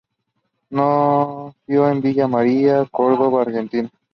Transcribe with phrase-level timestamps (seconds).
[0.71, 3.91] Nacido en Villa María, Córdoba, Argentina.